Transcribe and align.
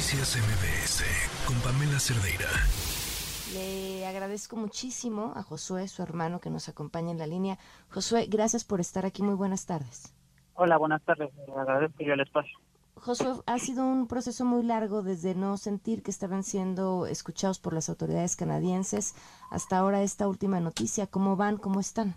Noticias 0.00 0.38
MBS 0.38 1.04
con 1.46 1.60
Pamela 1.60 1.98
Cerdeira. 2.00 2.48
Le 3.52 4.06
agradezco 4.06 4.56
muchísimo 4.56 5.34
a 5.36 5.42
Josué, 5.42 5.88
su 5.88 6.02
hermano, 6.02 6.40
que 6.40 6.48
nos 6.48 6.70
acompaña 6.70 7.10
en 7.10 7.18
la 7.18 7.26
línea. 7.26 7.58
Josué, 7.90 8.24
gracias 8.26 8.64
por 8.64 8.80
estar 8.80 9.04
aquí. 9.04 9.22
Muy 9.22 9.34
buenas 9.34 9.66
tardes. 9.66 10.14
Hola, 10.54 10.78
buenas 10.78 11.02
tardes. 11.02 11.28
agradezco 11.54 12.02
yo 12.02 12.14
el 12.14 12.20
espacio. 12.20 12.58
Josué, 12.94 13.42
ha 13.44 13.58
sido 13.58 13.84
un 13.84 14.06
proceso 14.06 14.46
muy 14.46 14.62
largo 14.62 15.02
desde 15.02 15.34
no 15.34 15.58
sentir 15.58 16.02
que 16.02 16.10
estaban 16.10 16.44
siendo 16.44 17.04
escuchados 17.04 17.58
por 17.58 17.74
las 17.74 17.90
autoridades 17.90 18.36
canadienses 18.36 19.14
hasta 19.50 19.76
ahora 19.76 20.00
esta 20.00 20.26
última 20.28 20.60
noticia. 20.60 21.08
¿Cómo 21.08 21.36
van? 21.36 21.58
¿Cómo 21.58 21.78
están? 21.78 22.14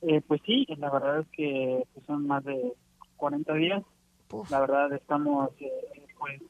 Eh, 0.00 0.22
pues 0.26 0.40
sí, 0.46 0.64
la 0.78 0.88
verdad 0.88 1.20
es 1.20 1.26
que 1.32 1.86
pues, 1.92 2.06
son 2.06 2.26
más 2.26 2.42
de 2.44 2.72
40 3.18 3.52
días. 3.56 3.82
La 4.48 4.60
verdad 4.60 4.90
estamos 4.94 5.50
eh, 5.60 5.68
pues 6.18 6.40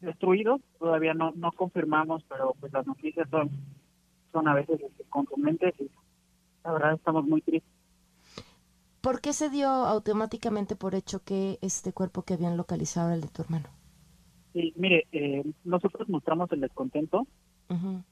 destruidos. 0.00 0.60
Todavía 0.78 1.14
no 1.14 1.32
no 1.36 1.52
confirmamos, 1.52 2.24
pero 2.28 2.54
pues 2.60 2.72
las 2.72 2.86
noticias 2.86 3.28
son 3.30 3.50
son 4.32 4.48
a 4.48 4.54
veces 4.54 4.80
este, 4.80 5.04
contundentes 5.04 5.74
y 5.80 5.90
la 6.64 6.72
verdad 6.72 6.94
estamos 6.94 7.24
muy 7.26 7.40
tristes. 7.42 7.72
¿Por 9.00 9.20
qué 9.20 9.32
se 9.32 9.50
dio 9.50 9.68
automáticamente 9.68 10.74
por 10.74 10.94
hecho 10.94 11.22
que 11.22 11.58
este 11.62 11.92
cuerpo 11.92 12.22
que 12.22 12.34
habían 12.34 12.56
localizado 12.56 13.08
era 13.08 13.14
el 13.14 13.20
de 13.22 13.28
tu 13.28 13.42
hermano? 13.42 13.68
Sí, 14.52 14.72
mire, 14.76 15.06
eh, 15.12 15.44
nosotros 15.64 16.08
mostramos 16.08 16.50
el 16.52 16.60
descontento 16.60 17.26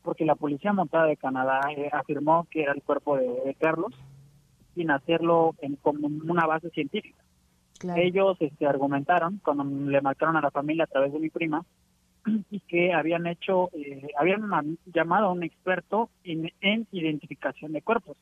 porque 0.02 0.24
la 0.24 0.35
policía 0.35 0.73
montada 0.73 1.07
de 1.07 1.16
Canadá 1.16 1.60
afirmó 1.93 2.46
que 2.51 2.62
era 2.62 2.73
el 2.73 2.83
cuerpo 2.83 3.16
de 3.16 3.57
Carlos 3.60 3.95
sin 4.74 4.91
hacerlo 4.91 5.55
en, 5.60 5.77
como 5.77 6.09
una 6.09 6.46
base 6.46 6.71
científica. 6.71 7.23
Ellos 7.97 8.37
este, 8.41 8.66
argumentaron, 8.66 9.41
cuando 9.45 9.65
le 9.65 10.01
marcaron 10.01 10.37
a 10.37 10.41
la 10.41 10.51
familia 10.51 10.84
a 10.84 10.88
través 10.88 11.12
de 11.12 11.19
mi 11.19 11.30
prima, 11.30 11.65
y 12.51 12.60
que 12.60 12.93
habían 12.93 13.27
hecho, 13.27 13.70
eh, 13.73 14.09
habían 14.18 14.79
llamado 14.87 15.27
a 15.27 15.32
un 15.32 15.43
experto 15.43 16.10
en, 16.24 16.51
identificación 16.93 17.73
de 17.73 17.82
cuerpos 17.82 18.16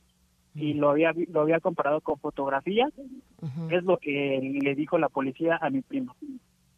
y 0.55 0.74
lo 0.74 0.90
había 0.90 1.14
lo 1.30 1.40
había 1.40 1.60
comparado 1.60 2.02
con 2.02 2.18
fotografías, 2.18 2.92
es 3.70 3.84
lo 3.84 3.96
que 3.96 4.58
le 4.62 4.74
dijo 4.74 4.98
la 4.98 5.08
policía 5.08 5.58
a 5.60 5.70
mi 5.70 5.80
prima. 5.80 6.14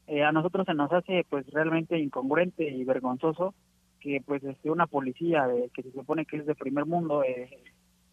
Eh, 0.07 0.23
a 0.23 0.31
nosotros 0.31 0.67
se 0.67 0.75
nos 0.75 0.93
hace 0.93 1.25
pues 1.29 1.47
realmente 1.51 1.99
incongruente 1.99 2.69
y 2.69 2.85
vergonzoso 2.85 3.55
que 4.01 4.23
pues 4.25 4.45
este 4.45 4.71
una 4.71 4.87
policía 4.87 5.47
de, 5.47 5.71
que 5.71 5.83
se 5.83 5.91
supone 5.91 6.27
que 6.27 6.37
es 6.37 6.47
de 6.47 6.55
primer 6.55 6.85
mundo 6.85 7.25
eh, 7.25 7.49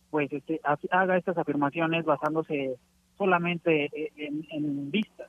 pues 0.10 0.32
este, 0.32 0.62
haga 0.64 1.18
estas 1.18 1.38
afirmaciones 1.38 2.06
basándose 2.06 2.78
solamente 3.22 3.86
eh, 3.86 4.12
en, 4.18 4.90
vistas, 4.90 5.28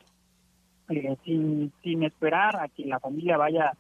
eh, 0.89 1.15
sin, 1.27 1.71
sin 1.83 2.03
esperar 2.05 2.57
a 2.57 2.69
que 2.69 2.87
la 2.87 2.98
familia 2.98 3.37
vaya 3.37 3.73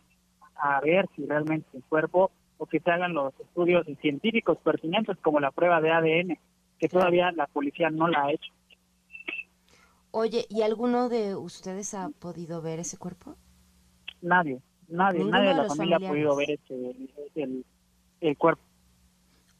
a 0.54 0.80
ver 0.82 1.08
si 1.16 1.24
realmente 1.24 1.66
el 1.72 1.82
cuerpo 1.84 2.30
o 2.58 2.66
que 2.66 2.78
se 2.80 2.90
hagan 2.90 3.14
los 3.14 3.32
estudios 3.40 3.86
científicos 4.02 4.58
pertinentes 4.58 5.16
como 5.22 5.40
la 5.40 5.50
prueba 5.50 5.80
de 5.80 5.92
ADN, 5.92 6.38
que 6.78 6.88
todavía 6.90 7.32
la 7.32 7.46
policía 7.46 7.88
no 7.88 8.06
la 8.06 8.24
ha 8.24 8.32
hecho. 8.32 8.52
Oye, 10.10 10.44
¿y 10.50 10.60
alguno 10.60 11.08
de 11.08 11.34
ustedes 11.34 11.94
ha 11.94 12.10
podido 12.10 12.60
ver 12.60 12.80
ese 12.80 12.98
cuerpo? 12.98 13.34
Nadie, 14.20 14.60
nadie, 14.88 15.24
nadie 15.24 15.48
de 15.48 15.54
la 15.54 15.64
familia 15.64 15.96
ha 15.96 16.00
podido 16.00 16.36
ver 16.36 16.50
ese, 16.50 16.94
el, 17.34 17.64
el 18.20 18.36
cuerpo. 18.36 18.62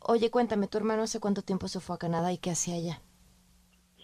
Oye, 0.00 0.30
cuéntame, 0.30 0.68
tu 0.68 0.76
hermano 0.76 1.04
hace 1.04 1.20
cuánto 1.20 1.40
tiempo 1.40 1.68
se 1.68 1.80
fue 1.80 1.96
a 1.96 1.98
Canadá 1.98 2.34
y 2.34 2.38
qué 2.38 2.50
hacía 2.50 2.74
allá. 2.74 3.00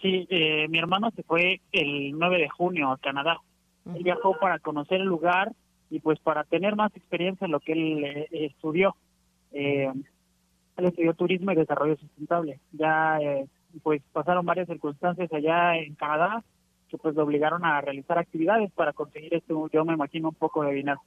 Sí, 0.01 0.27
eh, 0.29 0.67
mi 0.69 0.77
hermano 0.77 1.11
se 1.11 1.23
fue 1.23 1.61
el 1.71 2.11
9 2.17 2.37
de 2.37 2.49
junio 2.49 2.91
a 2.91 2.97
Canadá. 2.97 3.39
Él 3.85 4.03
viajó 4.03 4.37
para 4.39 4.59
conocer 4.59 5.01
el 5.01 5.07
lugar 5.07 5.51
y 5.89 5.99
pues 5.99 6.19
para 6.19 6.43
tener 6.43 6.75
más 6.75 6.95
experiencia 6.95 7.45
en 7.45 7.51
lo 7.51 7.59
que 7.59 7.73
él 7.73 8.03
eh, 8.03 8.27
estudió. 8.31 8.95
Eh, 9.51 9.91
él 10.77 10.85
estudió 10.85 11.13
turismo 11.13 11.51
y 11.51 11.55
desarrollo 11.55 11.97
sustentable. 11.97 12.59
Ya 12.71 13.19
pues 13.83 14.01
pasaron 14.13 14.45
varias 14.45 14.67
circunstancias 14.67 15.31
allá 15.33 15.75
en 15.75 15.95
Canadá 15.95 16.43
que 16.89 16.97
pues 16.97 17.15
lo 17.15 17.23
obligaron 17.23 17.63
a 17.63 17.79
realizar 17.81 18.17
actividades 18.17 18.71
para 18.71 18.93
conseguir 18.93 19.33
esto, 19.33 19.69
yo 19.71 19.85
me 19.85 19.93
imagino, 19.93 20.29
un 20.29 20.35
poco 20.35 20.63
de 20.63 20.73
dinero. 20.73 21.01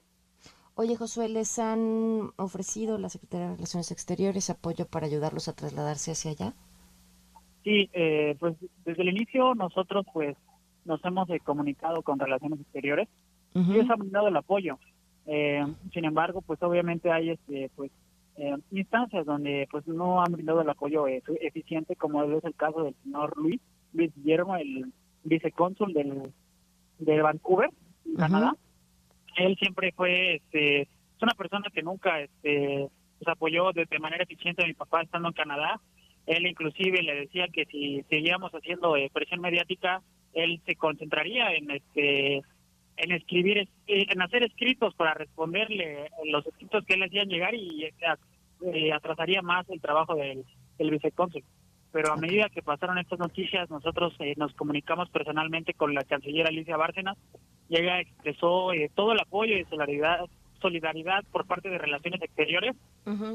Oye, 0.75 0.95
Josué, 0.95 1.29
¿les 1.29 1.59
han 1.59 2.31
ofrecido 2.37 2.97
la 2.97 3.09
Secretaría 3.09 3.49
de 3.49 3.55
Relaciones 3.55 3.91
Exteriores 3.91 4.49
apoyo 4.49 4.87
para 4.87 5.05
ayudarlos 5.05 5.47
a 5.47 5.53
trasladarse 5.53 6.11
hacia 6.11 6.31
allá? 6.31 6.53
Sí, 7.63 7.89
eh, 7.93 8.35
pues 8.39 8.55
desde 8.83 9.01
el 9.03 9.09
inicio 9.09 9.55
nosotros 9.55 10.05
pues 10.13 10.35
nos 10.85 11.03
hemos 11.05 11.29
eh, 11.29 11.39
comunicado 11.39 12.01
con 12.01 12.19
Relaciones 12.19 12.59
Exteriores 12.59 13.07
y 13.53 13.73
ellos 13.73 13.89
han 13.89 13.99
brindado 13.99 14.27
el 14.27 14.35
apoyo. 14.35 14.79
Eh, 15.27 15.63
sin 15.93 16.05
embargo, 16.05 16.41
pues 16.41 16.61
obviamente 16.63 17.11
hay 17.11 17.29
este 17.29 17.69
pues 17.75 17.91
instancias 18.71 19.27
donde 19.27 19.67
pues 19.69 19.87
no 19.87 20.21
han 20.21 20.31
brindado 20.31 20.61
el 20.61 20.69
apoyo 20.69 21.05
eficiente 21.07 21.95
como 21.95 22.23
es 22.23 22.43
el 22.43 22.55
caso 22.55 22.83
del 22.83 22.95
señor 23.03 23.37
Luis, 23.37 23.61
Luis 23.93 24.11
Guillermo, 24.15 24.55
el 24.55 24.91
vicecónsul 25.23 25.93
del, 25.93 26.33
de 26.97 27.21
Vancouver, 27.21 27.69
Canadá. 28.17 28.55
Él 29.37 29.55
siempre 29.57 29.93
fue 29.95 30.37
este 30.37 30.81
es 30.81 31.21
una 31.21 31.35
persona 31.35 31.67
que 31.71 31.83
nunca 31.83 32.21
este 32.21 32.89
pues, 33.19 33.27
apoyó 33.27 33.71
de, 33.71 33.85
de 33.85 33.99
manera 33.99 34.23
eficiente 34.23 34.63
a 34.63 34.67
mi 34.67 34.73
papá 34.73 35.03
estando 35.03 35.27
en 35.27 35.35
Canadá 35.35 35.79
él 36.25 36.47
inclusive 36.47 37.01
le 37.01 37.15
decía 37.15 37.47
que 37.47 37.65
si 37.65 38.03
seguíamos 38.09 38.51
haciendo 38.53 38.95
eh, 38.95 39.09
presión 39.13 39.41
mediática, 39.41 40.01
él 40.33 40.61
se 40.65 40.75
concentraría 40.75 41.53
en 41.53 41.71
este 41.71 42.41
en 42.95 43.11
escribir, 43.11 43.57
eh, 43.57 43.67
en 43.87 44.21
hacer 44.21 44.43
escritos 44.43 44.93
para 44.93 45.15
responderle 45.15 46.09
los 46.25 46.45
escritos 46.45 46.85
que 46.85 46.93
él 46.93 47.03
hacían 47.03 47.27
llegar 47.27 47.55
y 47.55 47.85
eh, 47.85 48.93
atrasaría 48.93 49.41
más 49.41 49.67
el 49.69 49.81
trabajo 49.81 50.15
del, 50.15 50.45
del 50.77 50.91
vicecónsul. 50.91 51.43
Pero 51.91 52.13
a 52.13 52.17
medida 52.17 52.49
que 52.49 52.61
pasaron 52.61 52.99
estas 52.99 53.19
noticias, 53.19 53.69
nosotros 53.69 54.13
nos 54.37 54.53
comunicamos 54.53 55.09
personalmente 55.09 55.73
con 55.73 55.93
la 55.93 56.03
canciller 56.03 56.47
Alicia 56.47 56.77
Bárcenas 56.77 57.17
y 57.69 57.77
ella 57.77 57.99
expresó 57.99 58.69
todo 58.95 59.13
el 59.13 59.19
apoyo 59.19 59.55
y 59.55 59.63
solidaridad 59.65 60.25
solidaridad 60.63 61.23
por 61.31 61.45
parte 61.45 61.69
de 61.69 61.77
Relaciones 61.77 62.21
Exteriores 62.23 62.75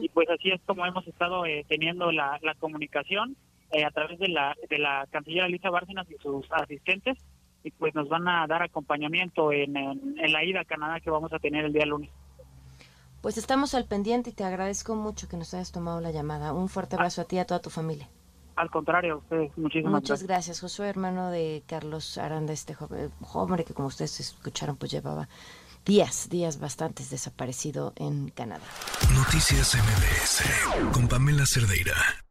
y 0.00 0.08
pues 0.08 0.28
así 0.30 0.50
es 0.50 0.60
como 0.66 0.84
hemos 0.86 1.06
estado 1.06 1.46
eh, 1.46 1.64
teniendo 1.68 2.10
la, 2.10 2.40
comunicación 2.58 3.36
eh, 3.70 3.84
a 3.84 3.90
través 3.90 4.18
de 4.18 4.28
la, 4.28 4.56
de 4.68 4.78
la 4.78 5.06
canciller 5.10 5.44
Alicia 5.44 5.70
Bárcenas 5.70 6.10
y 6.10 6.16
sus 6.20 6.50
asistentes 6.50 7.18
y 7.62 7.70
pues 7.70 7.94
nos 7.94 8.08
van 8.08 8.26
a 8.26 8.46
dar 8.46 8.62
acompañamiento 8.62 9.52
en, 9.52 9.76
en, 9.76 10.32
la 10.32 10.44
ida 10.44 10.62
a 10.62 10.64
Canadá 10.64 11.00
que 11.00 11.10
vamos 11.10 11.32
a 11.32 11.38
tener 11.38 11.64
el 11.64 11.72
día 11.72 11.86
lunes. 11.86 12.10
Pues 13.20 13.36
estamos 13.36 13.74
al 13.74 13.84
pendiente 13.84 14.30
y 14.30 14.32
te 14.32 14.44
agradezco 14.44 14.94
mucho 14.94 15.28
que 15.28 15.36
nos 15.36 15.52
hayas 15.54 15.70
tomado 15.70 16.00
la 16.00 16.10
llamada. 16.10 16.52
Un 16.52 16.68
fuerte 16.68 16.96
ah. 16.96 17.00
abrazo 17.00 17.22
a 17.22 17.24
ti 17.24 17.36
y 17.36 17.40
a 17.40 17.46
toda 17.46 17.60
tu 17.60 17.70
familia. 17.70 18.08
Al 18.58 18.70
contrario, 18.70 19.14
a 19.14 19.16
ustedes, 19.18 19.56
muchísimas 19.56 19.92
Muchas 19.92 20.24
gracias. 20.24 20.60
Josué, 20.60 20.88
hermano 20.88 21.30
de 21.30 21.62
Carlos 21.66 22.18
Aranda, 22.18 22.52
este 22.52 22.74
joven, 22.74 23.10
joven 23.20 23.64
que 23.64 23.72
como 23.72 23.86
ustedes 23.86 24.18
escucharon, 24.18 24.76
pues 24.76 24.90
llevaba 24.90 25.28
días, 25.84 26.28
días 26.28 26.58
bastantes 26.58 27.10
desaparecido 27.10 27.92
en 27.96 28.28
Canadá. 28.30 28.64
Noticias 29.14 29.74
MBS 29.74 30.92
con 30.92 31.08
Pamela 31.08 31.44
Cerdeira. 31.46 32.27